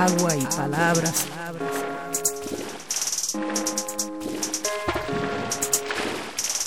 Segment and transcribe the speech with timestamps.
[0.00, 1.26] Agua y palabras.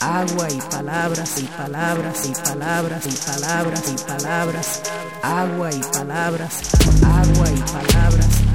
[0.00, 4.82] Agua y palabras y palabras y palabras y palabras y palabras.
[5.22, 6.60] Agua y palabras.
[7.02, 8.53] Agua y palabras.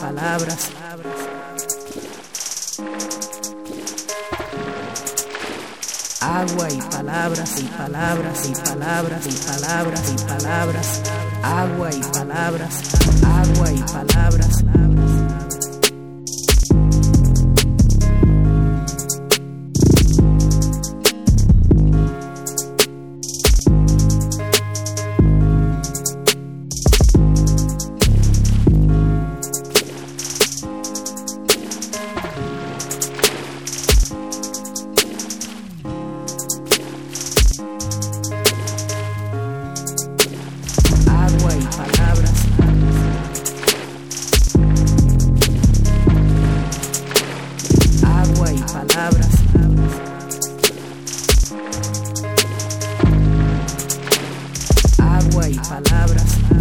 [0.00, 0.70] Palabras.
[6.22, 11.02] Agua y palabras y palabras y palabras y palabras y palabras.
[11.42, 12.82] Agua y palabras.
[13.24, 14.89] Agua y palabras.
[55.50, 56.59] Y palabras.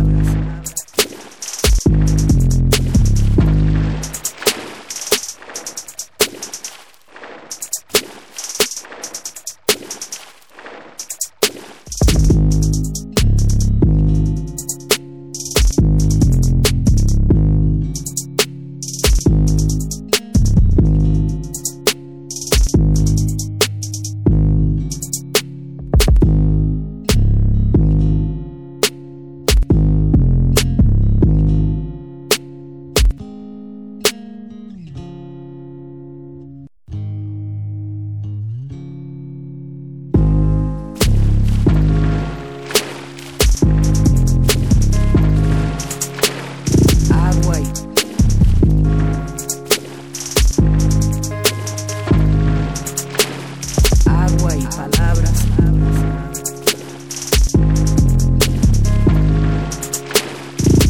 [54.40, 55.46] Agua y palabras.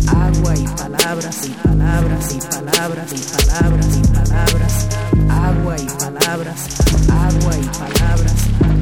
[0.07, 4.87] Agua y palabras y palabras y palabras y palabras y palabras.
[5.29, 6.67] Agua y palabras.
[7.09, 8.78] Agua y palabras.